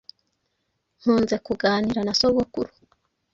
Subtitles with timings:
[0.99, 2.71] Nkunze kuganira na sogokuru